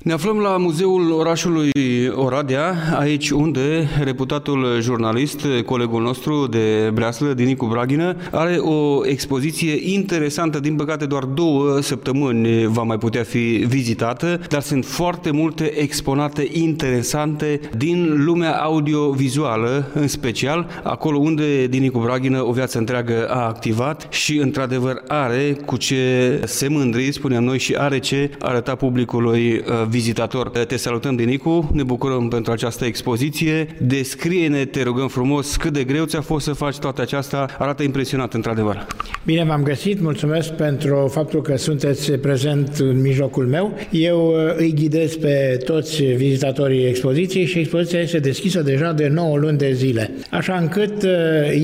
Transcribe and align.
Ne 0.00 0.12
aflăm 0.12 0.38
la 0.38 0.56
Muzeul 0.56 1.12
Orașului 1.12 1.70
Oradea, 2.14 2.74
aici 2.98 3.30
unde 3.30 3.88
reputatul 4.02 4.78
jurnalist, 4.80 5.46
colegul 5.64 6.02
nostru 6.02 6.46
de 6.46 6.90
breaslă, 6.94 7.32
Dinicu 7.32 7.66
Braghină, 7.66 8.16
are 8.30 8.56
o 8.56 9.06
expoziție 9.06 9.92
interesantă, 9.94 10.60
din 10.60 10.76
păcate 10.76 11.06
doar 11.06 11.24
două 11.24 11.80
săptămâni 11.80 12.66
va 12.66 12.82
mai 12.82 12.98
putea 12.98 13.22
fi 13.22 13.64
vizitată, 13.68 14.40
dar 14.48 14.60
sunt 14.60 14.84
foarte 14.84 15.30
multe 15.30 15.64
exponate 15.80 16.48
interesante 16.52 17.60
din 17.76 18.24
lumea 18.24 18.56
audiovizuală, 18.56 19.90
în 19.94 20.08
special 20.08 20.80
acolo 20.82 21.18
unde 21.18 21.66
Dinicu 21.66 21.98
Braghină 21.98 22.46
o 22.46 22.52
viață 22.52 22.78
întreagă 22.78 23.28
a 23.28 23.46
activat 23.46 24.06
și 24.10 24.38
într-adevăr 24.38 25.02
are 25.08 25.56
cu 25.64 25.76
ce 25.76 26.40
se 26.44 26.68
mândri, 26.68 27.12
spuneam 27.12 27.44
noi, 27.44 27.58
și 27.58 27.74
are 27.74 27.98
ce 27.98 28.30
arăta 28.38 28.74
publicului 28.74 29.52
uh, 29.52 29.88
vizitator. 29.90 30.48
Te 30.48 30.76
salutăm, 30.76 31.16
Dinicu, 31.16 31.70
ne 31.72 31.82
bucurăm 31.82 32.28
pentru 32.28 32.52
această 32.52 32.84
expoziție. 32.84 33.66
Descrie-ne, 33.80 34.64
te 34.64 34.82
rugăm 34.82 35.08
frumos, 35.08 35.56
cât 35.56 35.72
de 35.72 35.84
greu 35.84 36.04
ți-a 36.04 36.20
fost 36.20 36.44
să 36.44 36.52
faci 36.52 36.78
toată 36.78 37.00
aceasta. 37.00 37.46
Arată 37.58 37.82
impresionat, 37.82 38.34
într-adevăr. 38.34 38.86
Bine 39.24 39.44
v-am 39.44 39.62
găsit, 39.62 40.00
mulțumesc 40.00 40.52
pentru 40.52 41.10
faptul 41.12 41.42
că 41.42 41.56
sunteți 41.56 42.12
prezent 42.12 42.76
în 42.78 43.00
mijlocul 43.00 43.46
meu. 43.46 43.78
Eu 43.90 44.26
uh, 44.26 44.54
îi 44.56 44.72
ghidez 44.74 45.16
pe 45.16 45.60
toți 45.64 46.02
vizitatorii 46.02 46.86
expoziției 46.86 47.46
și 47.46 47.58
expoziția 47.58 48.00
este 48.00 48.18
deschisă 48.18 48.62
deja 48.62 48.92
de 48.92 49.08
9 49.08 49.36
luni 49.36 49.58
de 49.58 49.72
zile. 49.72 50.10
Așa 50.30 50.54
încât 50.54 51.02
uh, 51.02 51.10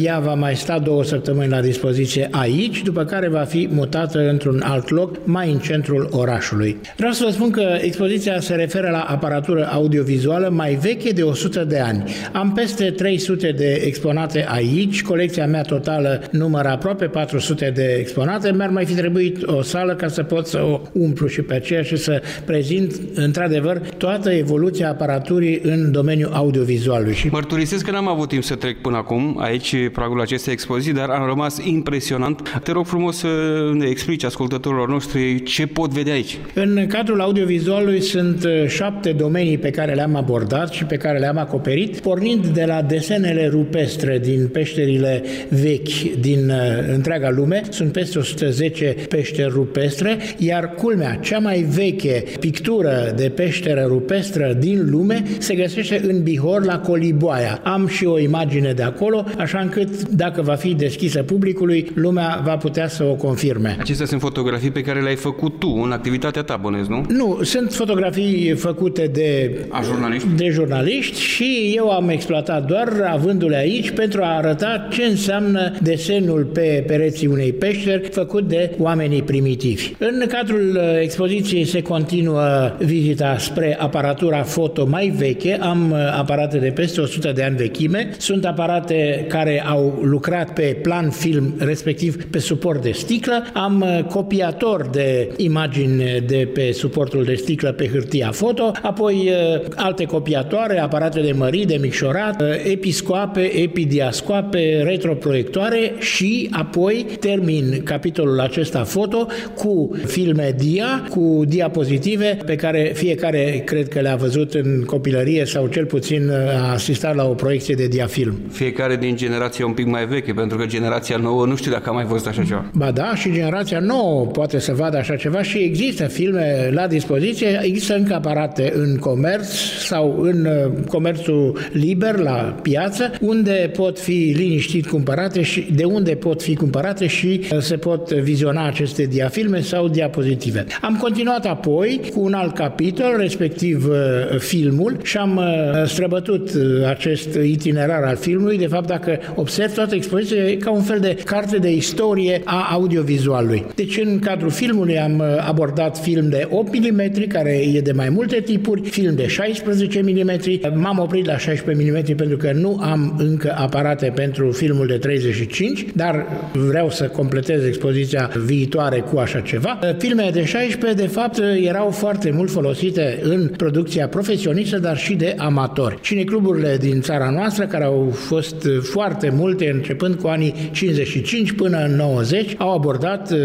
ea 0.03 0.19
va 0.19 0.35
mai 0.35 0.57
sta 0.57 0.79
două 0.79 1.05
săptămâni 1.05 1.51
la 1.51 1.61
dispoziție 1.61 2.29
aici, 2.31 2.83
după 2.83 3.05
care 3.05 3.29
va 3.29 3.41
fi 3.43 3.69
mutată 3.73 4.29
într-un 4.29 4.63
alt 4.65 4.91
loc, 4.91 5.17
mai 5.25 5.51
în 5.51 5.59
centrul 5.59 6.09
orașului. 6.11 6.77
Vreau 6.97 7.13
să 7.13 7.25
vă 7.25 7.31
spun 7.31 7.51
că 7.51 7.79
expoziția 7.81 8.16
expoziția 8.17 8.41
se 8.41 8.63
referă 8.63 8.91
la 8.91 9.01
aparatură 9.01 9.69
audiovizuală 9.73 10.49
mai 10.53 10.75
veche 10.75 11.11
de 11.11 11.23
100 11.23 11.65
de 11.65 11.79
ani. 11.79 12.05
Am 12.33 12.53
peste 12.53 12.91
300 12.91 13.55
de 13.57 13.83
exponate 13.85 14.47
aici, 14.49 15.03
colecția 15.03 15.47
mea 15.47 15.63
totală 15.63 16.23
numără 16.31 16.69
aproape 16.69 17.05
400 17.05 17.73
de 17.75 17.97
exponate, 17.99 18.53
mi-ar 18.53 18.69
mai 18.69 18.85
fi 18.85 18.95
trebuit 18.95 19.47
o 19.47 19.63
sală 19.63 19.95
ca 19.95 20.09
să 20.09 20.23
pot 20.23 20.47
să 20.47 20.59
o 20.59 20.81
umplu 20.93 21.27
și 21.27 21.43
pe 21.43 21.55
aceea 21.55 21.83
și 21.83 21.97
să 21.97 22.23
prezint 22.45 23.01
într-adevăr 23.15 23.79
toată 23.97 24.31
evoluția 24.31 24.89
aparaturii 24.89 25.61
în 25.63 25.93
domeniul 25.93 26.33
audiovizualului. 26.33 27.15
Și... 27.15 27.29
Mărturisesc 27.29 27.85
că 27.85 27.91
n-am 27.91 28.09
avut 28.09 28.29
timp 28.29 28.43
să 28.43 28.55
trec 28.55 28.81
până 28.81 28.97
acum 28.97 29.37
aici 29.41 29.75
pragul 29.93 30.21
acestei 30.21 30.53
expoziții, 30.53 30.93
dar 30.93 31.09
am 31.09 31.27
rămas 31.27 31.59
impresionant. 31.65 32.61
Te 32.63 32.73
rog 32.73 32.87
frumos 32.87 33.17
să 33.17 33.29
ne 33.73 33.87
explici 33.87 34.25
ascultătorilor 34.25 34.89
noștri 34.89 35.43
ce 35.43 35.67
pot 35.67 35.91
vedea 35.91 36.13
aici. 36.13 36.39
În 36.55 36.87
cadrul 36.89 37.21
audiovizualului 37.21 38.01
sunt 38.07 38.45
uh, 38.45 38.67
șapte 38.67 39.13
domenii 39.13 39.59
pe 39.59 39.71
care 39.71 39.95
le-am 39.95 40.15
abordat 40.15 40.73
și 40.73 40.85
pe 40.85 40.97
care 40.97 41.19
le-am 41.19 41.39
acoperit, 41.39 42.01
pornind 42.01 42.47
de 42.47 42.65
la 42.65 42.83
desenele 42.83 43.49
rupestre 43.49 44.19
din 44.19 44.49
peșterile 44.49 45.23
vechi 45.49 46.19
din 46.21 46.49
uh, 46.49 46.95
întreaga 46.95 47.31
lume. 47.31 47.63
Sunt 47.71 47.93
peste 47.93 48.19
110 48.19 48.95
peșteri 49.09 49.49
rupestre, 49.49 50.19
iar 50.39 50.75
culmea, 50.75 51.15
cea 51.15 51.39
mai 51.39 51.61
veche 51.61 52.25
pictură 52.41 53.13
de 53.17 53.29
peșteră 53.29 53.85
rupestră 53.89 54.57
din 54.59 54.91
lume 54.91 55.23
se 55.39 55.55
găsește 55.55 56.01
în 56.09 56.23
Bihor 56.23 56.65
la 56.65 56.79
Coliboaia. 56.79 57.61
Am 57.65 57.87
și 57.87 58.05
o 58.05 58.19
imagine 58.19 58.73
de 58.73 58.83
acolo, 58.83 59.25
așa 59.39 59.59
încât 59.59 60.09
dacă 60.09 60.43
va 60.43 60.55
fi 60.55 60.75
deschisă 60.75 61.23
publicului, 61.23 61.91
lumea 61.95 62.41
va 62.45 62.57
putea 62.57 62.89
să 62.89 63.05
o 63.05 63.15
confirme. 63.15 63.77
Acestea 63.81 64.07
sunt 64.07 64.21
fotografii 64.21 64.71
pe 64.71 64.81
care 64.81 65.01
le-ai 65.01 65.17
făcut 65.17 65.59
tu 65.59 65.81
în 65.85 65.93
activitatea 65.93 66.43
ta, 66.43 66.59
bănesc, 66.63 66.89
nu? 66.89 67.05
Nu, 67.09 67.39
sunt 67.43 67.73
fotografii 67.73 67.96
fotografii 67.97 68.55
făcute 68.55 69.07
de, 69.13 69.59
A 69.69 69.81
jurnaliști? 69.83 70.29
de 70.37 70.49
jurnaliști 70.49 71.21
și 71.21 71.73
eu 71.77 71.91
am 71.91 72.09
exploatat 72.09 72.67
doar 72.67 72.89
avându-le 73.13 73.57
aici 73.57 73.91
pentru 73.91 74.23
a 74.23 74.37
arăta 74.37 74.89
ce 74.91 75.03
înseamnă 75.03 75.73
desenul 75.83 76.45
pe 76.45 76.85
pereții 76.87 77.27
unei 77.27 77.53
peșteri 77.53 78.09
făcut 78.09 78.49
de 78.49 78.71
oamenii 78.79 79.23
primitivi. 79.23 79.93
În 79.99 80.25
cadrul 80.29 80.77
uh, 80.77 81.01
expoziției 81.03 81.65
se 81.65 81.83
continuă 81.83 82.77
vizita 82.79 83.37
spre 83.39 83.77
aparatura 83.79 84.43
foto 84.43 84.87
mai 84.87 85.13
veche. 85.17 85.59
Am 85.61 85.91
uh, 85.91 85.99
aparate 86.19 86.59
de 86.59 86.69
peste 86.75 87.01
100 87.01 87.33
de 87.33 87.43
ani 87.43 87.57
vechime. 87.57 88.11
Sunt 88.19 88.45
aparate 88.45 89.25
care 89.29 89.65
au 89.67 89.99
lucrat 90.03 90.53
pe 90.53 90.77
plan 90.83 91.11
film, 91.11 91.55
respectiv 91.59 92.25
pe 92.25 92.39
suport 92.39 92.83
de 92.83 92.91
sticlă. 92.91 93.45
Am 93.53 93.81
uh, 93.81 94.05
copiator 94.05 94.89
de 94.93 95.29
imagini 95.37 96.23
de 96.27 96.49
pe 96.55 96.73
suportul 96.73 97.25
de 97.25 97.35
sticlă 97.35 97.73
pe 97.73 97.86
hârtia 97.89 98.31
foto, 98.33 98.73
apoi 98.83 99.15
uh, 99.15 99.65
alte 99.75 100.05
copiatoare, 100.05 100.79
aparate 100.81 101.21
de 101.21 101.33
mări, 101.33 101.65
de 101.65 101.79
micșorat, 101.81 102.43
uh, 102.43 102.49
episcoape, 102.73 103.41
epidiascoape, 103.41 104.83
retroproiectoare 104.83 105.93
și 105.99 106.49
apoi 106.51 107.07
termin 107.21 107.81
capitolul 107.85 108.41
acesta 108.41 108.85
foto 108.85 109.27
cu 109.55 109.91
filme 110.07 110.55
dia, 110.59 111.07
cu 111.11 111.43
diapozitive 111.47 112.39
pe 112.47 112.57
care 112.57 112.93
fiecare 112.95 113.63
cred 113.65 113.89
că 113.89 114.01
le-a 114.01 114.17
văzut 114.17 114.55
în 114.55 114.85
copilărie 114.85 115.45
sau 115.45 115.67
cel 115.67 115.85
puțin 115.85 116.29
uh, 116.29 116.35
a 116.63 116.73
asistat 116.73 117.15
la 117.15 117.25
o 117.29 117.35
proiecție 117.35 117.75
de 117.75 117.87
diafilm. 117.87 118.41
Fiecare 118.51 118.97
din 118.97 119.17
generația 119.17 119.67
un 119.67 119.73
pic 119.73 119.87
mai 119.87 120.07
veche, 120.07 120.33
pentru 120.33 120.59
că 120.59 120.67
generația 120.67 121.17
nouă 121.17 121.47
nu 121.47 121.57
știu 121.57 121.71
dacă 121.71 121.89
a 121.89 121.93
mai 121.93 122.05
văzut 122.05 122.27
așa 122.27 122.43
ceva. 122.43 122.71
Ba 122.75 122.91
da, 122.91 123.15
și 123.15 123.33
generația 123.33 123.81
nouă 123.81 124.27
poate 124.27 124.59
să 124.59 124.73
vadă 124.73 124.97
așa 124.97 125.17
ceva 125.17 125.43
și 125.43 125.59
există 125.59 126.07
filme 126.07 126.71
la 126.73 126.87
dispoziție 126.87 127.61
există 127.77 127.97
încă 127.97 128.15
aparate 128.15 128.73
în 128.77 128.97
comerț 128.97 129.49
sau 129.79 130.21
în 130.21 130.45
uh, 130.45 130.73
comerțul 130.89 131.59
liber 131.73 132.17
la 132.17 132.57
piață, 132.63 133.11
unde 133.21 133.71
pot 133.77 133.99
fi 133.99 134.35
liniștit 134.37 134.87
cumpărate 134.87 135.43
și 135.43 135.67
de 135.75 135.85
unde 135.85 136.15
pot 136.15 136.43
fi 136.43 136.55
cumpărate 136.55 137.07
și 137.07 137.41
uh, 137.53 137.59
se 137.59 137.77
pot 137.77 138.13
viziona 138.13 138.67
aceste 138.67 139.05
diafilme 139.05 139.61
sau 139.61 139.89
diapozitive. 139.89 140.67
Am 140.81 140.97
continuat 141.01 141.47
apoi 141.47 142.01
cu 142.15 142.21
un 142.21 142.33
alt 142.33 142.55
capitol, 142.55 143.15
respectiv 143.19 143.87
uh, 143.89 144.39
filmul 144.39 144.97
și 145.03 145.17
am 145.17 145.41
străbătut 145.87 146.51
acest 146.89 147.35
itinerar 147.35 148.03
al 148.03 148.17
filmului. 148.17 148.59
De 148.59 148.67
fapt, 148.67 148.87
dacă 148.87 149.19
observ 149.35 149.75
toată 149.75 149.95
expoziția, 149.95 150.45
e 150.45 150.55
ca 150.55 150.71
un 150.71 150.83
fel 150.83 150.99
de 150.99 151.19
carte 151.25 151.57
de 151.57 151.73
istorie 151.73 152.41
a 152.45 152.69
audiovizualului. 152.71 153.65
Deci, 153.75 153.99
în 153.99 154.19
cadrul 154.19 154.51
filmului 154.51 154.99
am 154.99 155.23
abordat 155.47 155.99
film 155.99 156.29
de 156.29 156.47
8 156.51 156.79
mm, 156.79 157.27
care 157.29 157.57
e 157.75 157.81
de 157.81 157.93
mai 157.93 158.09
multe 158.09 158.41
tipuri, 158.41 158.81
film 158.81 159.15
de 159.15 159.27
16 159.27 160.01
mm. 160.03 160.41
M-am 160.75 160.99
oprit 160.99 161.27
la 161.27 161.39
16 161.39 161.93
mm 161.93 162.17
pentru 162.17 162.37
că 162.37 162.53
nu 162.53 162.79
am 162.83 163.15
încă 163.19 163.55
aparate 163.59 164.13
pentru 164.15 164.51
filmul 164.51 164.87
de 164.87 164.97
35, 164.97 165.87
dar 165.95 166.27
vreau 166.53 166.91
să 166.91 167.05
completez 167.05 167.65
expoziția 167.65 168.31
viitoare 168.45 169.01
cu 169.01 169.19
așa 169.19 169.41
ceva. 169.41 169.79
Filmele 169.99 170.31
de 170.31 170.45
16, 170.45 171.03
de 171.03 171.09
fapt, 171.09 171.41
erau 171.65 171.91
foarte 171.91 172.31
mult 172.31 172.51
folosite 172.51 173.19
în 173.23 173.49
producția 173.57 174.09
profesionistă, 174.09 174.79
dar 174.79 174.97
și 174.97 175.15
de 175.15 175.35
amatori. 175.37 176.01
Cinecluburile 176.01 176.77
din 176.81 177.01
țara 177.01 177.31
noastră, 177.31 177.67
care 177.67 177.85
au 177.85 178.11
fost 178.11 178.67
foarte 178.81 179.31
multe, 179.33 179.71
începând 179.71 180.15
cu 180.15 180.27
anii 180.27 180.55
55 180.73 181.53
până 181.53 181.85
în 181.85 181.95
90, 181.95 182.55
au 182.59 182.73
abordat 182.73 183.31
uh, 183.31 183.39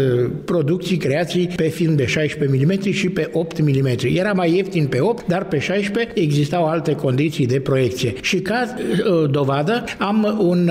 producții, 0.44 0.96
creații 0.96 1.46
pe 1.56 1.68
film 1.68 1.96
de 1.96 2.06
16 2.06 2.66
mm 2.66 2.92
și 2.92 3.08
pe 3.08 3.28
8 3.32 3.60
mm. 3.60 3.96
Era 4.08 4.32
mai 4.32 4.56
ieftin 4.56 4.86
pe 4.86 5.00
8, 5.00 5.26
dar 5.26 5.44
pe 5.44 5.58
16 5.58 6.12
existau 6.14 6.64
alte 6.64 6.92
condiții 6.94 7.46
de 7.46 7.60
proiecție. 7.60 8.12
Și 8.20 8.40
ca 8.40 8.74
uh, 8.74 9.30
dovadă 9.30 9.84
am 9.98 10.36
un 10.40 10.70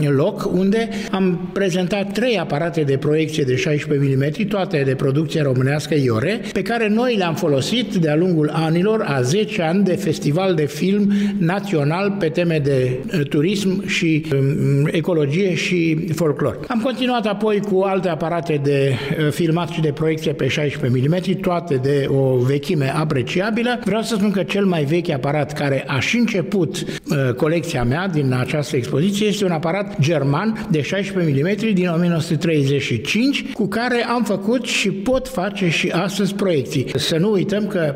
uh, 0.00 0.08
loc 0.08 0.50
unde 0.52 0.88
am 1.10 1.50
prezentat 1.52 2.12
trei 2.12 2.38
aparate 2.38 2.80
de 2.80 2.96
proiecție 2.96 3.44
de 3.44 3.56
16 3.56 4.16
mm, 4.16 4.46
toate 4.46 4.82
de 4.84 4.94
producție 4.94 5.42
românească 5.42 5.94
Iore, 5.94 6.40
pe 6.52 6.62
care 6.62 6.88
noi 6.88 7.14
le-am 7.16 7.34
folosit 7.34 7.94
de-a 7.94 8.16
lungul 8.16 8.50
anilor, 8.52 9.04
a 9.08 9.20
10 9.20 9.62
ani 9.62 9.84
de 9.84 9.94
festival 9.94 10.54
de 10.54 10.66
film 10.66 11.12
național 11.38 12.16
pe 12.18 12.28
teme 12.28 12.58
de 12.58 12.98
uh, 13.06 13.28
turism 13.28 13.86
și 13.86 14.26
um, 14.32 14.88
ecologie 14.90 15.54
și 15.54 16.06
folclor. 16.14 16.58
Am 16.68 16.80
continuat 16.80 17.26
apoi 17.26 17.60
cu 17.60 17.80
alte 17.80 18.08
aparate 18.08 18.60
de 18.62 18.94
filmat 19.30 19.68
și 19.68 19.80
de 19.80 19.92
proiecție 19.92 20.32
pe 20.32 20.48
16 20.48 21.08
mm, 21.08 21.40
toate 21.40 21.74
de 21.74 22.06
o 22.08 22.36
vechime 22.54 22.92
apreciabilă. 22.96 23.80
Vreau 23.84 24.02
să 24.02 24.14
spun 24.14 24.30
că 24.30 24.42
cel 24.42 24.64
mai 24.64 24.84
vechi 24.84 25.10
aparat 25.10 25.52
care 25.52 25.84
a 25.86 25.98
și 26.00 26.16
început 26.16 26.84
uh, 26.84 27.34
colecția 27.36 27.84
mea 27.84 28.08
din 28.08 28.32
această 28.32 28.76
expoziție 28.76 29.26
este 29.26 29.44
un 29.44 29.50
aparat 29.50 30.00
german 30.00 30.66
de 30.70 30.82
16 30.82 31.42
mm 31.42 31.74
din 31.74 31.88
1935 31.88 33.52
cu 33.52 33.66
care 33.66 34.04
am 34.08 34.24
făcut 34.24 34.64
și 34.64 34.90
pot 34.90 35.28
face 35.28 35.68
și 35.68 35.88
astăzi 35.88 36.34
proiecții. 36.34 36.86
Să 36.94 37.16
nu 37.16 37.30
uităm 37.30 37.66
că 37.66 37.94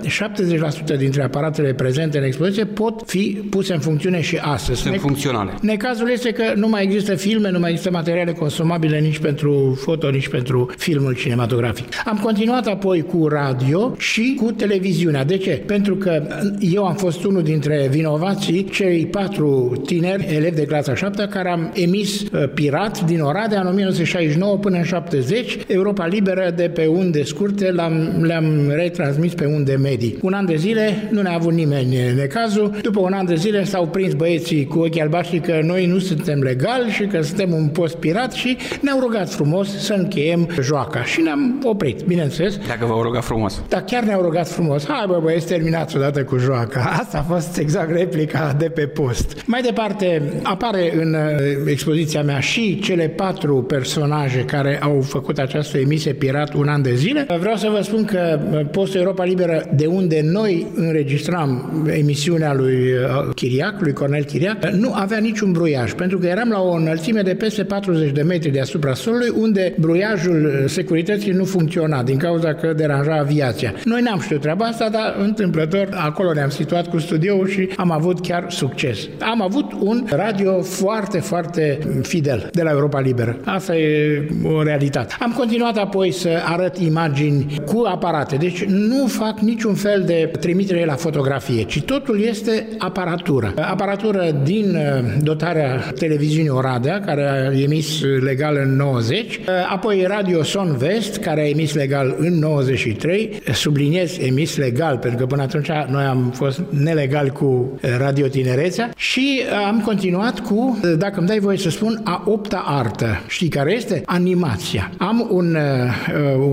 70% 0.95 0.97
dintre 0.99 1.23
aparatele 1.23 1.75
prezente 1.75 2.19
în 2.19 2.25
expoziție 2.25 2.65
pot 2.65 3.03
fi 3.07 3.39
puse 3.51 3.73
în 3.73 3.81
funcțiune 3.81 4.21
și 4.21 4.37
astăzi. 4.37 4.81
Sunt 4.81 4.93
ne- 4.93 4.99
funcționale. 4.99 5.55
Necazul 5.61 6.11
este 6.11 6.31
că 6.31 6.43
nu 6.55 6.69
mai 6.69 6.83
există 6.83 7.15
filme, 7.15 7.51
nu 7.51 7.59
mai 7.59 7.71
există 7.71 7.91
materiale 7.91 8.33
consumabile 8.33 8.99
nici 8.99 9.19
pentru 9.19 9.79
foto, 9.81 10.09
nici 10.09 10.29
pentru 10.29 10.71
filmul 10.77 11.15
cinematografic. 11.15 11.87
Am 12.05 12.19
continuat 12.23 12.67
apoi 12.67 13.03
cu 13.03 13.29
radio 13.29 13.95
și 13.99 14.39
cu 14.41 14.48
cu 14.49 14.55
televiziunea. 14.55 15.25
De 15.25 15.37
ce? 15.37 15.63
Pentru 15.67 15.97
că 15.97 16.23
eu 16.61 16.87
am 16.87 16.95
fost 16.95 17.25
unul 17.25 17.43
dintre 17.43 17.87
vinovații 17.91 18.65
cei 18.65 19.07
patru 19.07 19.83
tineri, 19.87 20.35
elevi 20.35 20.55
de 20.55 20.65
clasa 20.65 20.95
7, 20.95 21.27
care 21.31 21.51
am 21.51 21.73
emis 21.75 22.21
uh, 22.21 22.49
pirat 22.55 23.05
din 23.05 23.21
Oradea 23.21 23.61
în 23.61 23.67
1969 23.67 24.57
până 24.57 24.77
în 24.77 24.83
70, 24.83 25.59
Europa 25.67 26.07
Liberă 26.07 26.53
de 26.57 26.71
pe 26.75 26.87
unde 26.87 27.23
scurte 27.23 27.65
le-am, 27.65 28.23
le-am 28.23 28.71
retransmis 28.71 29.35
pe 29.35 29.45
unde 29.45 29.77
medii. 29.83 30.19
Un 30.23 30.33
an 30.33 30.47
de 30.47 30.57
zile 30.57 31.09
nu 31.11 31.23
ne-a 31.23 31.35
avut 31.35 31.53
nimeni 31.53 31.97
necazul. 32.17 32.79
După 32.83 33.01
un 33.01 33.13
an 33.13 33.27
de 33.27 33.35
zile 33.35 33.65
s-au 33.65 33.87
prins 33.87 34.15
băieții 34.15 34.65
cu 34.65 34.79
ochii 34.79 35.01
albaștri 35.01 35.41
că 35.41 35.61
noi 35.63 35.87
nu 35.87 35.99
suntem 35.99 36.39
legali 36.39 36.91
și 36.91 37.07
că 37.07 37.23
suntem 37.23 37.53
un 37.53 37.69
post 37.69 37.97
pirat 37.97 38.33
și 38.33 38.57
ne-au 38.81 39.01
rugat 39.01 39.31
frumos 39.31 39.79
să 39.79 39.93
încheiem 39.93 40.49
joaca. 40.61 41.05
Și 41.05 41.21
ne-am 41.21 41.63
oprit, 41.65 42.03
bineînțeles. 42.07 42.59
Dacă 42.67 42.87
v-au 42.87 43.03
rugat 43.03 43.25
frumos. 43.25 43.63
Da, 43.69 43.83
chiar 43.83 44.03
ne-au 44.03 44.23
rugat 44.23 44.38
frumos. 44.45 44.87
Hai 44.87 45.05
bă, 45.09 45.19
băieți, 45.23 45.47
terminați 45.47 45.97
odată 45.97 46.25
cu 46.25 46.37
joaca. 46.37 46.81
Asta 47.01 47.19
a 47.19 47.33
fost 47.35 47.59
exact 47.59 47.91
replica 47.91 48.55
de 48.59 48.69
pe 48.69 48.87
post. 48.87 49.43
Mai 49.47 49.61
departe, 49.63 50.23
apare 50.43 50.93
în 50.97 51.15
uh, 51.15 51.71
expoziția 51.71 52.23
mea 52.23 52.41
și 52.41 52.79
cele 52.79 53.09
patru 53.09 53.63
personaje 53.63 54.41
care 54.41 54.79
au 54.83 55.01
făcut 55.01 55.39
această 55.39 55.79
emisie 55.79 56.13
Pirat 56.13 56.55
un 56.55 56.69
an 56.69 56.83
de 56.83 56.95
zile. 56.95 57.27
Vreau 57.39 57.57
să 57.57 57.69
vă 57.77 57.83
spun 57.83 58.05
că 58.05 58.41
uh, 58.53 58.61
postul 58.71 59.01
Europa 59.01 59.25
Liberă, 59.25 59.65
de 59.75 59.87
unde 59.87 60.21
noi 60.25 60.67
înregistram 60.75 61.83
emisiunea 61.97 62.55
lui 62.55 62.75
uh, 62.75 63.35
Chiriac, 63.35 63.81
lui 63.81 63.93
Cornel 63.93 64.25
Chiriac, 64.25 64.67
nu 64.67 64.93
avea 64.95 65.19
niciun 65.19 65.53
bruiaj, 65.53 65.93
pentru 65.93 66.19
că 66.19 66.27
eram 66.27 66.49
la 66.49 66.61
o 66.61 66.73
înălțime 66.73 67.21
de 67.21 67.35
peste 67.35 67.65
40 67.65 68.11
de 68.11 68.23
metri 68.23 68.51
deasupra 68.51 68.95
solului, 68.95 69.33
unde 69.37 69.75
bruiajul 69.79 70.65
securității 70.67 71.33
nu 71.33 71.45
funcționa 71.45 72.03
din 72.03 72.17
cauza 72.19 72.55
că 72.55 72.73
deranja 72.77 73.19
aviația. 73.19 73.75
Noi 73.85 74.01
n-am 74.03 74.19
știut 74.29 74.43
treaba 74.43 74.65
asta, 74.65 74.89
dar 74.89 75.17
întâmplător 75.19 75.89
acolo 75.93 76.33
ne-am 76.33 76.49
situat 76.49 76.89
cu 76.89 76.99
studioul 76.99 77.49
și 77.49 77.69
am 77.77 77.91
avut 77.91 78.21
chiar 78.21 78.45
succes. 78.49 78.99
Am 79.21 79.43
avut 79.43 79.73
un 79.81 80.07
radio 80.11 80.63
foarte, 80.63 81.19
foarte 81.19 81.79
fidel 82.03 82.49
de 82.53 82.63
la 82.63 82.71
Europa 82.71 83.01
Liberă. 83.01 83.37
Asta 83.45 83.77
e 83.77 84.29
o 84.45 84.63
realitate. 84.63 85.15
Am 85.21 85.33
continuat 85.37 85.77
apoi 85.77 86.13
să 86.13 86.29
arăt 86.45 86.79
imagini 86.79 87.57
cu 87.67 87.83
aparate, 87.87 88.37
deci 88.37 88.65
nu 88.65 89.07
fac 89.07 89.39
niciun 89.39 89.75
fel 89.75 90.03
de 90.07 90.31
trimitere 90.41 90.85
la 90.85 90.95
fotografie, 90.95 91.63
ci 91.63 91.83
totul 91.83 92.21
este 92.21 92.67
aparatură. 92.79 93.53
Aparatură 93.57 94.41
din 94.45 94.75
uh, 94.75 95.15
dotarea 95.23 95.93
televiziunii 95.99 96.51
Oradea, 96.51 97.01
care 97.01 97.29
a 97.29 97.61
emis 97.61 98.03
legal 98.21 98.57
în 98.63 98.77
90, 98.77 99.37
uh, 99.37 99.45
apoi 99.69 100.05
Radio 100.09 100.43
Son 100.43 100.77
Vest, 100.77 101.17
care 101.17 101.41
a 101.41 101.49
emis 101.49 101.75
legal 101.75 102.17
în 102.19 102.39
93, 102.39 103.43
subliniez 103.53 104.18
emis 104.21 104.57
legal, 104.57 104.97
pentru 104.97 105.19
că 105.19 105.27
până 105.27 105.43
atunci 105.43 105.71
noi 105.89 106.05
am 106.05 106.31
fost 106.35 106.63
nelegal 106.71 107.29
cu 107.29 107.79
Radio 107.99 108.27
Tinerețea 108.27 108.91
și 108.97 109.43
uh, 109.43 109.67
am 109.67 109.81
continuat 109.81 110.41
cu, 110.41 110.81
dacă 110.99 111.19
îmi 111.19 111.29
dai 111.29 111.39
voie 111.39 111.59
să 111.59 111.71
spun, 111.71 112.01
a 112.05 112.23
opta 112.27 112.65
artă. 112.67 113.07
Știi 113.27 113.49
care 113.49 113.73
este? 113.73 114.03
Animația. 114.05 114.91
Am 114.99 115.27
un, 115.31 115.57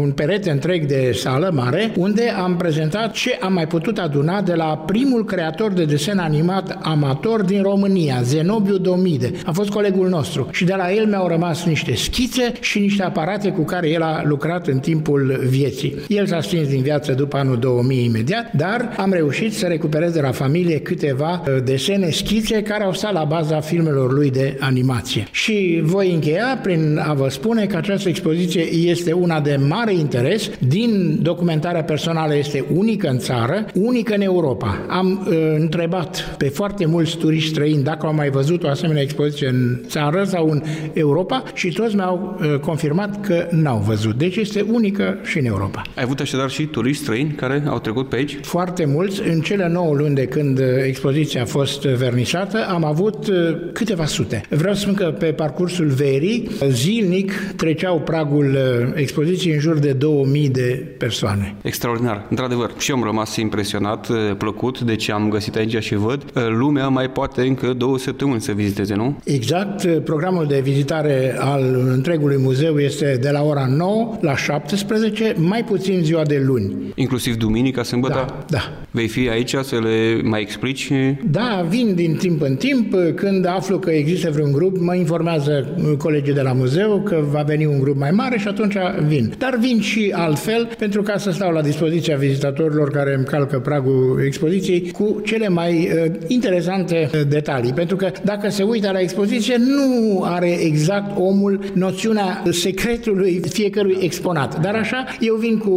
un 0.01 0.11
perete 0.11 0.51
întreg 0.51 0.85
de 0.85 1.11
sală 1.13 1.51
mare 1.53 1.91
unde 1.97 2.29
am 2.29 2.55
prezentat 2.57 3.11
ce 3.11 3.37
am 3.41 3.53
mai 3.53 3.67
putut 3.67 3.97
aduna 3.97 4.41
de 4.41 4.53
la 4.53 4.83
primul 4.85 5.25
creator 5.25 5.71
de 5.71 5.85
desen 5.85 6.17
animat 6.17 6.77
amator 6.81 7.41
din 7.41 7.61
România, 7.61 8.21
Zenobiu 8.23 8.77
Domide. 8.77 9.31
A 9.45 9.51
fost 9.51 9.69
colegul 9.69 10.09
nostru 10.09 10.47
și 10.51 10.65
de 10.65 10.73
la 10.77 10.91
el 10.91 11.05
mi-au 11.07 11.27
rămas 11.27 11.63
niște 11.63 11.95
schițe 11.95 12.51
și 12.59 12.79
niște 12.79 13.03
aparate 13.03 13.49
cu 13.49 13.63
care 13.63 13.89
el 13.89 14.01
a 14.01 14.21
lucrat 14.25 14.67
în 14.67 14.79
timpul 14.79 15.39
vieții. 15.47 15.95
El 16.07 16.25
s-a 16.25 16.41
stins 16.41 16.67
din 16.67 16.81
viață 16.81 17.13
după 17.13 17.37
anul 17.37 17.54
2000 17.55 18.03
imediat, 18.03 18.53
dar 18.53 18.93
am 18.97 19.11
reușit 19.11 19.53
să 19.53 19.65
recuperez 19.65 20.13
de 20.13 20.21
la 20.21 20.31
familie 20.31 20.79
câteva 20.79 21.43
uh, 21.47 21.63
desene, 21.63 22.09
schițe 22.09 22.61
care 22.61 22.83
au 22.83 22.93
stat 22.93 23.13
la 23.13 23.23
baza 23.23 23.59
filmelor 23.59 24.13
lui 24.13 24.31
de 24.31 24.57
animație. 24.59 25.27
Și 25.31 25.79
voi 25.83 26.13
încheia 26.13 26.59
prin 26.63 27.01
a 27.07 27.13
vă 27.13 27.29
spune 27.29 27.65
că 27.65 27.77
această 27.77 28.09
expoziție 28.09 28.61
este 28.73 29.11
una 29.11 29.39
de 29.39 29.59
mare 29.67 29.93
interes. 29.93 30.49
Din 30.59 31.19
documentarea 31.21 31.83
personală 31.83 32.35
este 32.35 32.65
unică 32.73 33.07
în 33.07 33.17
țară, 33.17 33.65
unică 33.73 34.13
în 34.13 34.21
Europa. 34.21 34.85
Am 34.89 35.27
uh, 35.27 35.35
întrebat 35.57 36.35
pe 36.37 36.49
foarte 36.49 36.85
mulți 36.85 37.17
turiști 37.17 37.49
străini 37.49 37.83
dacă 37.83 38.05
au 38.05 38.13
mai 38.13 38.29
văzut 38.29 38.63
o 38.63 38.67
asemenea 38.67 39.01
expoziție 39.01 39.47
în 39.47 39.81
țară 39.87 40.23
sau 40.23 40.49
în 40.49 40.61
Europa 40.93 41.43
și 41.53 41.71
toți 41.71 41.95
mi-au 41.95 42.37
uh, 42.39 42.59
confirmat 42.59 43.25
că 43.25 43.47
n-au 43.51 43.77
văzut. 43.77 44.17
Deci 44.17 44.35
este 44.35 44.65
unică 44.71 45.17
și 45.23 45.39
în 45.39 45.45
Europa. 45.45 45.81
Ai 45.95 46.03
avut 46.03 46.19
așadar 46.19 46.49
și 46.49 46.65
turiști 46.65 47.01
străini 47.01 47.31
care 47.31 47.44
au 47.67 47.79
trecut 47.79 48.09
pe 48.09 48.15
aici? 48.15 48.37
Foarte 48.41 48.85
mulți. 48.85 49.21
În 49.27 49.39
cele 49.39 49.67
9 49.67 49.93
luni 49.93 50.15
de 50.15 50.25
când 50.25 50.59
uh, 50.59 50.65
expoziția 50.85 51.41
a 51.41 51.45
fost 51.45 51.81
vernisată, 51.81 52.65
am 52.69 52.83
avut 52.83 53.27
uh, 53.27 53.35
câteva 53.73 54.05
sute. 54.05 54.41
Vreau 54.49 54.73
să 54.73 54.79
spun 54.79 54.93
că 54.93 55.15
pe 55.19 55.25
parcursul 55.25 55.87
verii, 55.87 56.49
zilnic 56.69 57.31
treceau 57.55 57.99
pragul 57.99 58.45
uh, 58.45 58.91
expoziției 58.95 59.53
în 59.53 59.59
jur 59.59 59.79
de 59.79 59.91
2000 59.91 60.49
de 60.49 60.95
persoane. 60.97 61.55
Extraordinar. 61.61 62.25
Într-adevăr, 62.29 62.71
și 62.77 62.91
eu 62.91 62.97
am 62.97 63.03
rămas 63.03 63.35
impresionat, 63.35 64.07
plăcut 64.37 64.79
de 64.79 64.95
ce 64.95 65.11
am 65.11 65.29
găsit 65.29 65.55
aici 65.55 65.83
și 65.83 65.95
văd. 65.95 66.23
Lumea 66.49 66.87
mai 66.87 67.09
poate 67.09 67.41
încă 67.41 67.73
două 67.73 67.97
săptămâni 67.97 68.41
să 68.41 68.51
viziteze, 68.51 68.95
nu? 68.95 69.19
Exact. 69.23 69.87
Programul 70.03 70.45
de 70.45 70.59
vizitare 70.63 71.35
al 71.39 71.85
întregului 71.91 72.37
muzeu 72.37 72.77
este 72.77 73.17
de 73.21 73.29
la 73.29 73.43
ora 73.43 73.65
9 73.69 74.17
la 74.21 74.35
17, 74.35 75.35
mai 75.37 75.63
puțin 75.63 76.03
ziua 76.03 76.23
de 76.23 76.43
luni. 76.45 76.75
Inclusiv 76.95 77.34
duminica, 77.37 77.83
sâmbătă? 77.83 78.13
Da, 78.13 78.45
da. 78.49 78.59
Vei 78.91 79.07
fi 79.07 79.29
aici 79.29 79.55
să 79.61 79.79
le 79.79 80.21
mai 80.23 80.41
explici? 80.41 80.91
Da, 81.31 81.65
vin 81.69 81.95
din 81.95 82.15
timp 82.15 82.41
în 82.41 82.55
timp. 82.55 82.95
Când 83.15 83.45
aflu 83.45 83.79
că 83.79 83.89
există 83.91 84.29
vreun 84.31 84.51
grup, 84.51 84.77
mă 84.77 84.95
informează 84.95 85.67
colegii 85.97 86.33
de 86.33 86.41
la 86.41 86.51
muzeu 86.53 87.01
că 87.05 87.23
va 87.31 87.41
veni 87.41 87.65
un 87.65 87.79
grup 87.79 87.97
mai 87.97 88.11
mare 88.11 88.37
și 88.37 88.47
atunci 88.47 88.75
vin. 89.07 89.33
Dar 89.37 89.57
vin 89.59 89.81
și 89.81 90.11
altfel 90.15 90.69
pentru 90.77 91.01
ca 91.01 91.17
să 91.17 91.31
stau 91.31 91.51
la 91.51 91.61
dispoziția 91.61 92.15
vizitatorilor 92.15 92.91
care 92.91 93.15
îmi 93.15 93.25
calcă 93.25 93.59
pragul 93.59 94.21
expoziției 94.25 94.91
cu 94.91 95.21
cele 95.25 95.47
mai 95.47 95.73
uh, 95.73 96.11
interesante 96.27 97.09
detalii. 97.27 97.73
Pentru 97.73 97.95
că 97.95 98.11
dacă 98.23 98.49
se 98.49 98.63
uită 98.63 98.91
la 98.91 98.99
expoziție, 98.99 99.55
nu 99.57 100.21
are 100.23 100.61
exact 100.61 101.17
omul 101.17 101.59
noțiunea 101.73 102.43
secretului 102.51 103.41
fiecărui 103.49 103.97
exponat. 103.99 104.61
Dar 104.61 104.75
așa, 104.75 105.05
eu 105.19 105.35
vin 105.35 105.57
cu 105.57 105.71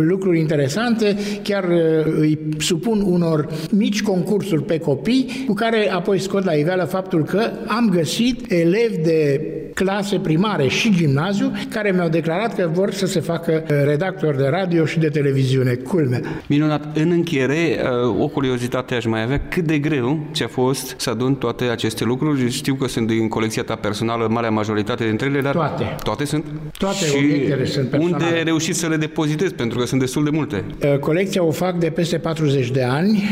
lucruri 0.00 0.38
interesante, 0.38 0.89
chiar 1.42 1.64
uh, 1.64 2.12
îi 2.18 2.38
supun 2.58 3.00
unor 3.06 3.48
mici 3.70 4.02
concursuri 4.02 4.64
pe 4.64 4.78
copii, 4.78 5.44
cu 5.46 5.52
care 5.52 5.90
apoi 5.92 6.18
scot 6.18 6.44
la 6.44 6.52
iveală 6.52 6.84
faptul 6.84 7.24
că 7.24 7.50
am 7.66 7.88
găsit 7.88 8.52
elevi 8.52 8.96
de 8.96 9.40
clase 9.84 10.18
primare 10.18 10.68
și 10.68 10.94
gimnaziu 10.94 11.52
care 11.68 11.90
mi-au 11.90 12.08
declarat 12.08 12.54
că 12.54 12.70
vor 12.72 12.92
să 12.92 13.06
se 13.06 13.20
facă 13.20 13.62
uh, 13.62 13.76
redactor 13.84 14.34
de 14.34 14.46
radio 14.46 14.84
și 14.84 14.98
de 14.98 15.08
televiziune. 15.08 15.74
Culme. 15.74 16.20
Minunat. 16.46 16.96
În 16.96 17.10
încheiere, 17.10 17.78
uh, 18.04 18.20
o 18.20 18.26
curiozitate 18.26 18.94
aș 18.94 19.04
mai 19.04 19.22
avea. 19.22 19.40
Cât 19.48 19.64
de 19.64 19.78
greu 19.78 20.26
ți-a 20.32 20.48
fost 20.48 20.94
să 20.96 21.10
adun 21.10 21.34
toate 21.34 21.64
aceste 21.64 22.04
lucruri? 22.04 22.50
Știu 22.50 22.74
că 22.74 22.88
sunt 22.88 23.06
din 23.06 23.28
colecția 23.28 23.62
ta 23.62 23.74
personală, 23.74 24.26
marea 24.30 24.50
majoritate 24.50 25.04
dintre 25.04 25.26
ele, 25.26 25.40
dar 25.40 25.52
toate. 25.52 25.96
Toate 26.02 26.24
sunt? 26.24 26.44
Toate 26.78 27.04
și 27.04 27.16
obiectele 27.16 27.64
sunt 27.64 27.88
personale. 27.88 28.24
unde 28.24 28.36
ai 28.36 28.44
reușit 28.44 28.76
să 28.76 28.88
le 28.88 28.96
depozitezi? 28.96 29.54
Pentru 29.54 29.78
că 29.78 29.86
sunt 29.86 30.00
destul 30.00 30.24
de 30.24 30.30
multe. 30.30 30.64
Uh, 30.82 30.98
colecția 30.98 31.44
o 31.44 31.50
fac 31.50 31.78
de 31.78 31.90
peste 31.90 32.18
40 32.18 32.70
de 32.70 32.82
ani. 32.82 33.22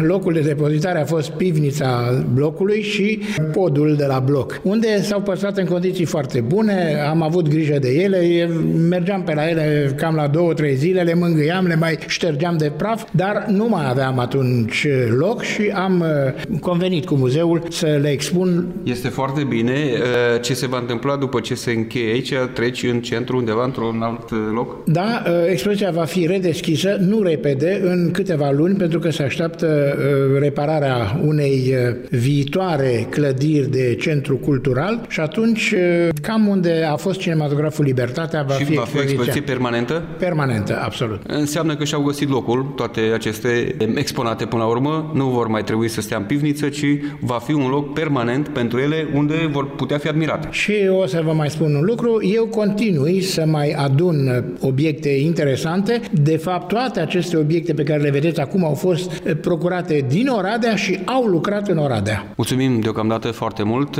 Locul 0.00 0.32
de 0.32 0.40
depozitare 0.40 1.00
a 1.00 1.04
fost 1.04 1.30
pivnița 1.30 2.22
blocului 2.34 2.82
și 2.82 3.20
podul 3.52 3.94
de 3.96 4.04
la 4.04 4.18
bloc, 4.18 4.60
unde 4.62 5.02
s-au 5.02 5.20
păstrat 5.20 5.58
în 5.58 5.64
condiții 5.64 5.91
foarte 6.00 6.40
bune, 6.40 7.04
am 7.08 7.22
avut 7.22 7.48
grijă 7.48 7.78
de 7.78 7.88
ele, 7.88 8.46
mergeam 8.88 9.22
pe 9.22 9.34
la 9.34 9.48
ele 9.48 9.94
cam 9.96 10.14
la 10.14 10.26
două, 10.26 10.52
trei 10.52 10.74
zile, 10.74 11.02
le 11.02 11.14
mângâiam, 11.14 11.66
le 11.66 11.76
mai 11.76 11.98
ștergeam 12.06 12.56
de 12.56 12.72
praf, 12.76 13.04
dar 13.10 13.44
nu 13.48 13.68
mai 13.68 13.88
aveam 13.88 14.18
atunci 14.18 14.86
loc 15.16 15.42
și 15.42 15.72
am 15.74 16.00
uh, 16.00 16.58
convenit 16.60 17.04
cu 17.04 17.14
muzeul 17.14 17.62
să 17.70 17.98
le 18.00 18.08
expun. 18.08 18.66
Este 18.82 19.08
foarte 19.08 19.44
bine. 19.48 19.72
Uh, 19.72 20.40
ce 20.40 20.54
se 20.54 20.66
va 20.66 20.78
întâmpla 20.78 21.16
după 21.16 21.40
ce 21.40 21.54
se 21.54 21.70
încheie 21.70 22.12
aici? 22.12 22.32
Treci 22.54 22.82
în 22.82 23.00
centru 23.00 23.36
undeva, 23.36 23.64
într-un 23.64 24.00
alt 24.02 24.30
loc? 24.54 24.84
Da, 24.84 25.22
uh, 25.26 25.32
expoziția 25.50 25.90
va 25.90 26.04
fi 26.04 26.26
redeschisă, 26.26 26.96
nu 27.00 27.22
repede, 27.22 27.80
în 27.84 28.10
câteva 28.10 28.50
luni, 28.50 28.74
pentru 28.76 28.98
că 28.98 29.10
se 29.10 29.22
așteaptă 29.22 29.96
repararea 30.40 31.20
unei 31.24 31.74
viitoare 32.10 33.06
clădiri 33.10 33.70
de 33.70 33.96
centru 34.00 34.36
cultural 34.36 35.06
și 35.08 35.20
atunci 35.20 35.71
atunci, 35.74 36.20
cam 36.20 36.46
unde 36.46 36.86
a 36.90 36.96
fost 36.96 37.18
cinematograful 37.18 37.84
Libertatea, 37.84 38.42
va 38.42 38.54
și 38.54 38.64
fi 38.64 38.74
va 38.74 38.82
fi 38.82 38.98
o 38.98 39.02
expoziție 39.02 39.40
permanentă? 39.40 40.02
Permanentă, 40.18 40.80
absolut. 40.84 41.20
Înseamnă 41.26 41.76
că 41.76 41.84
și-au 41.84 42.02
găsit 42.02 42.28
locul, 42.28 42.72
toate 42.76 43.00
aceste 43.14 43.76
exponate 43.94 44.44
până 44.44 44.62
la 44.62 44.68
urmă, 44.68 45.10
nu 45.14 45.28
vor 45.28 45.46
mai 45.46 45.64
trebui 45.64 45.88
să 45.88 46.00
stea 46.00 46.16
în 46.16 46.22
pivniță, 46.24 46.68
ci 46.68 46.86
va 47.20 47.34
fi 47.34 47.52
un 47.52 47.68
loc 47.68 47.92
permanent 47.92 48.48
pentru 48.48 48.78
ele 48.78 49.08
unde 49.14 49.48
vor 49.50 49.74
putea 49.74 49.98
fi 49.98 50.08
admirate. 50.08 50.48
Și 50.50 50.72
o 51.02 51.06
să 51.06 51.22
vă 51.24 51.32
mai 51.32 51.50
spun 51.50 51.74
un 51.74 51.84
lucru, 51.84 52.18
eu 52.34 52.46
continui 52.46 53.20
să 53.20 53.44
mai 53.46 53.70
adun 53.70 54.44
obiecte 54.60 55.08
interesante. 55.08 56.00
De 56.10 56.36
fapt, 56.36 56.68
toate 56.68 57.00
aceste 57.00 57.36
obiecte 57.36 57.74
pe 57.74 57.82
care 57.82 58.02
le 58.02 58.10
vedeți 58.10 58.40
acum 58.40 58.64
au 58.64 58.74
fost 58.74 59.12
procurate 59.40 60.04
din 60.08 60.28
Oradea 60.28 60.76
și 60.76 60.98
au 61.04 61.24
lucrat 61.24 61.68
în 61.68 61.78
Oradea. 61.78 62.32
Mulțumim 62.36 62.80
deocamdată 62.80 63.28
foarte 63.28 63.62
mult, 63.62 63.96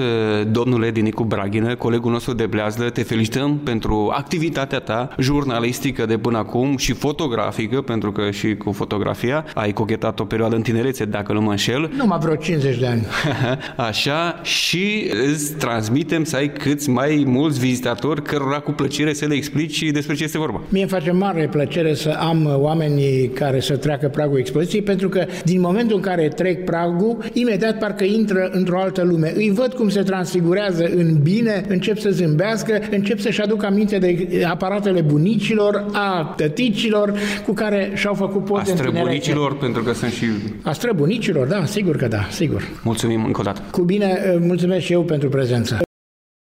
domnule 0.51 0.91
Dinicu 0.91 1.23
Braghină, 1.63 1.89
colegul 1.89 2.13
nostru 2.13 2.33
de 2.33 2.47
Bleazlă, 2.47 2.91
te 2.91 3.03
felicităm 3.03 3.59
pentru 3.65 4.13
activitatea 4.15 4.79
ta 4.79 5.15
jurnalistică 5.19 6.07
de 6.07 6.19
până 6.19 6.39
acum 6.39 6.77
și 6.77 6.93
fotografică, 6.93 7.81
pentru 7.81 8.13
că 8.13 8.31
și 8.31 8.57
cu 8.57 8.73
fotografia 8.73 9.45
ai 9.55 9.73
cochetat 9.73 10.21
o 10.21 10.25
perioadă 10.25 10.55
în 10.55 10.63
tinerețe, 10.63 11.05
dacă 11.05 11.33
nu 11.33 11.41
mă 11.41 11.51
înșel. 11.51 11.91
Numai 11.97 12.19
vreo 12.19 12.35
50 12.35 12.79
de 12.79 12.87
ani. 12.87 13.07
Așa, 13.89 14.41
și 14.43 15.11
îți 15.31 15.55
transmitem 15.55 16.25
să 16.25 16.37
ai 16.37 16.53
câți 16.53 16.91
mai 16.91 17.25
mulți 17.27 17.61
vizitatori 17.61 18.23
cărora 18.23 18.59
cu 18.59 18.71
plăcere 18.71 19.13
să 19.13 19.27
le 19.27 19.35
explici 19.35 19.91
despre 19.91 20.15
ce 20.15 20.25
este 20.25 20.39
vorba. 20.39 20.61
Mie 20.69 20.83
îmi 20.83 20.91
face 20.91 21.11
mare 21.11 21.49
plăcere 21.51 21.95
să 21.95 22.17
am 22.19 22.57
oamenii 22.61 23.29
care 23.29 23.61
să 23.61 23.77
treacă 23.77 24.09
pragul 24.09 24.39
expoziției, 24.39 24.83
pentru 24.83 25.09
că 25.09 25.27
din 25.45 25.61
momentul 25.61 25.97
în 25.97 26.03
care 26.03 26.29
trec 26.29 26.65
pragul, 26.65 27.25
imediat 27.33 27.79
parcă 27.79 28.05
intră 28.05 28.49
într-o 28.53 28.81
altă 28.81 29.03
lume. 29.03 29.33
Îi 29.37 29.51
văd 29.51 29.73
cum 29.73 29.89
se 29.89 30.03
transfigurează 30.03 30.91
în 30.95 31.17
bine, 31.53 31.75
încep 31.75 31.99
să 31.99 32.11
zâmbească, 32.11 32.79
încep 32.91 33.19
să-și 33.19 33.41
aducă 33.41 33.67
aminte 33.67 33.99
de 33.99 34.45
aparatele 34.49 35.01
bunicilor, 35.01 35.87
a 35.93 36.35
tăticilor 36.37 37.19
cu 37.47 37.53
care 37.53 37.93
și-au 37.95 38.15
făcut 38.15 38.45
poze 38.45 38.73
A 38.73 38.75
străbunicilor, 38.75 39.57
pentru 39.57 39.83
că 39.83 39.93
sunt 39.93 40.13
și... 40.13 40.27
A 40.63 40.73
străbunicilor, 40.73 41.47
da, 41.47 41.65
sigur 41.65 41.97
că 41.97 42.09
da, 42.09 42.27
sigur. 42.31 42.63
Mulțumim 42.83 43.25
încă 43.25 43.41
o 43.41 43.45
dată. 43.45 43.63
Cu 43.71 43.83
bine, 43.83 44.39
mulțumesc 44.41 44.85
și 44.85 44.93
eu 44.93 45.03
pentru 45.03 45.29
prezență. 45.29 45.81